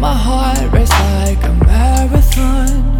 [0.00, 2.99] My heart race like a marathon.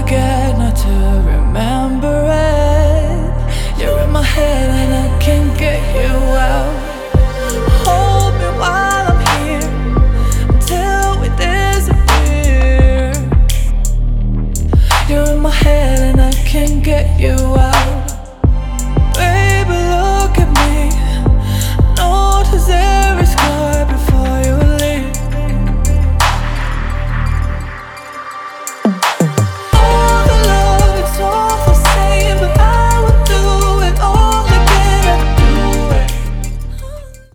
[0.00, 2.13] forget not to remember